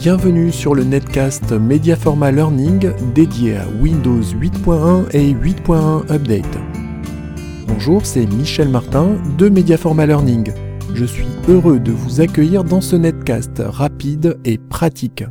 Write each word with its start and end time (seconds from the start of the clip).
Bienvenue 0.00 0.50
sur 0.50 0.74
le 0.74 0.82
netcast 0.82 1.52
Mediaforma 1.52 2.32
Learning 2.32 2.90
dédié 3.12 3.58
à 3.58 3.68
Windows 3.82 4.22
8.1 4.22 5.10
et 5.14 5.34
8.1 5.34 6.10
Update. 6.10 6.58
Bonjour, 7.66 8.06
c'est 8.06 8.24
Michel 8.24 8.70
Martin 8.70 9.18
de 9.36 9.50
Mediaforma 9.50 10.06
Learning. 10.06 10.54
Je 10.94 11.04
suis 11.04 11.26
heureux 11.48 11.78
de 11.78 11.92
vous 11.92 12.22
accueillir 12.22 12.64
dans 12.64 12.80
ce 12.80 12.96
netcast 12.96 13.58
rapide 13.58 14.40
et 14.46 14.56
pratique. 14.56 15.22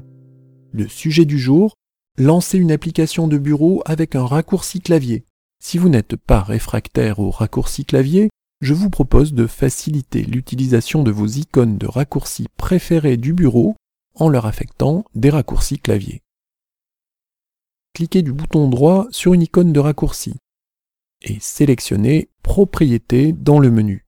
Le 0.71 0.87
sujet 0.87 1.25
du 1.25 1.39
jour, 1.39 1.73
lancer 2.19 2.59
une 2.59 2.71
application 2.71 3.27
de 3.27 3.39
bureau 3.39 3.81
avec 3.87 4.13
un 4.13 4.27
raccourci 4.27 4.81
clavier. 4.81 5.23
Si 5.59 5.79
vous 5.79 5.89
n'êtes 5.89 6.15
pas 6.15 6.41
réfractaire 6.41 7.17
au 7.17 7.31
raccourci 7.31 7.85
clavier, 7.85 8.29
je 8.61 8.75
vous 8.75 8.91
propose 8.91 9.33
de 9.33 9.47
faciliter 9.47 10.21
l'utilisation 10.21 11.01
de 11.01 11.09
vos 11.09 11.25
icônes 11.25 11.79
de 11.79 11.87
raccourcis 11.87 12.45
préférés 12.55 13.17
du 13.17 13.33
bureau 13.33 13.75
en 14.19 14.29
leur 14.29 14.45
affectant 14.45 15.05
des 15.15 15.29
raccourcis 15.29 15.79
clavier. 15.79 16.21
Cliquez 17.93 18.21
du 18.21 18.31
bouton 18.31 18.69
droit 18.69 19.07
sur 19.11 19.33
une 19.33 19.41
icône 19.41 19.73
de 19.73 19.79
raccourci 19.79 20.35
et 21.21 21.39
sélectionnez 21.39 22.29
Propriétés 22.43 23.31
dans 23.33 23.59
le 23.59 23.69
menu. 23.69 24.07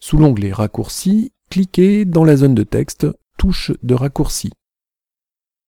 Sous 0.00 0.16
l'onglet 0.16 0.52
Raccourcis, 0.52 1.32
cliquez 1.50 2.04
dans 2.04 2.24
la 2.24 2.36
zone 2.36 2.54
de 2.54 2.62
texte 2.62 3.06
Touche 3.36 3.72
de 3.82 3.94
raccourci. 3.94 4.50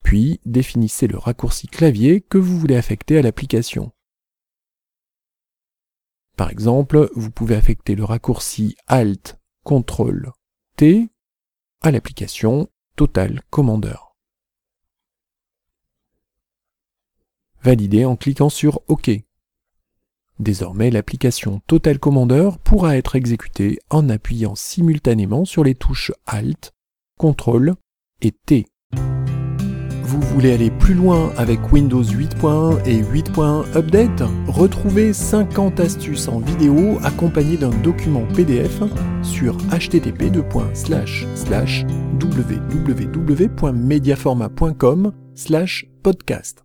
Puis 0.05 0.41
définissez 0.47 1.07
le 1.07 1.19
raccourci 1.19 1.67
clavier 1.67 2.21
que 2.21 2.39
vous 2.39 2.59
voulez 2.59 2.77
affecter 2.77 3.19
à 3.19 3.23
l'application. 3.23 3.93
Par 6.37 6.51
exemple, 6.51 7.11
vous 7.15 7.31
pouvez 7.31 7.57
affecter 7.57 7.95
le 7.95 8.05
raccourci 8.05 8.77
Alt 8.87 9.39
CTRL 9.67 10.33
T 10.77 11.11
à 11.83 11.91
l'application 11.91 12.69
Total 12.97 13.41
Commander. 13.49 13.97
Validez 17.63 18.05
en 18.05 18.17
cliquant 18.17 18.51
sur 18.51 18.81
OK. 18.89 19.11
Désormais, 20.39 20.91
l'application 20.91 21.61
Total 21.67 21.99
Commander 21.99 22.51
pourra 22.65 22.97
être 22.97 23.17
exécutée 23.17 23.79
en 23.89 24.09
appuyant 24.11 24.55
simultanément 24.55 25.45
sur 25.45 25.65
les 25.65 25.75
touches 25.75 26.13
Alt, 26.27 26.73
CTRL 27.19 27.75
et 28.21 28.33
T. 28.33 28.67
Vous 30.11 30.21
voulez 30.23 30.55
aller 30.55 30.73
plus 30.73 30.95
loin 30.95 31.31
avec 31.37 31.73
Windows 31.73 32.03
8.1 32.03 32.85
et 32.85 33.01
8.1 33.01 33.77
Update? 33.77 34.25
Retrouvez 34.49 35.13
50 35.13 35.79
astuces 35.79 36.27
en 36.27 36.41
vidéo 36.41 36.99
accompagnées 37.05 37.57
d'un 37.57 37.71
document 37.71 38.27
PDF 38.35 38.83
sur 39.23 39.57
http 39.71 40.33
www.mediaforma.com 42.21 45.13
podcast. 46.03 46.65